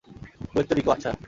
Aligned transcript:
Puerto 0.51 0.73
Rico, 0.75 0.89
আচ্ছা। 0.91 1.11